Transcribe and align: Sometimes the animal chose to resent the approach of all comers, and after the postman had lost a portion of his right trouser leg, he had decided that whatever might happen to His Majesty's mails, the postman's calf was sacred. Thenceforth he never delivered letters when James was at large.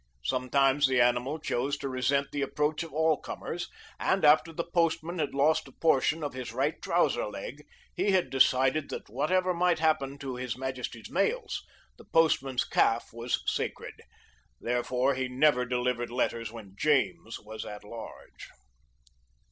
Sometimes 0.23 0.87
the 0.87 0.99
animal 0.99 1.37
chose 1.37 1.77
to 1.77 1.87
resent 1.87 2.31
the 2.31 2.41
approach 2.41 2.81
of 2.81 2.91
all 2.91 3.17
comers, 3.17 3.69
and 3.99 4.25
after 4.25 4.51
the 4.51 4.63
postman 4.63 5.19
had 5.19 5.35
lost 5.35 5.67
a 5.67 5.71
portion 5.73 6.23
of 6.23 6.33
his 6.33 6.51
right 6.53 6.81
trouser 6.81 7.27
leg, 7.27 7.67
he 7.93 8.09
had 8.09 8.31
decided 8.31 8.89
that 8.89 9.11
whatever 9.11 9.53
might 9.53 9.77
happen 9.77 10.17
to 10.17 10.37
His 10.37 10.57
Majesty's 10.57 11.11
mails, 11.11 11.61
the 11.99 12.05
postman's 12.05 12.63
calf 12.63 13.13
was 13.13 13.43
sacred. 13.45 14.01
Thenceforth 14.59 15.17
he 15.17 15.27
never 15.27 15.65
delivered 15.65 16.09
letters 16.09 16.51
when 16.51 16.73
James 16.75 17.39
was 17.39 17.63
at 17.63 17.83
large. 17.83 18.49